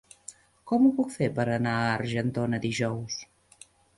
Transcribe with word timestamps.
Com 0.71 0.85
ho 0.85 0.89
puc 0.99 1.11
fer 1.15 1.27
per 1.35 1.45
anar 1.57 1.75
a 1.83 1.93
Argentona 1.99 2.61
dijous? 2.67 3.21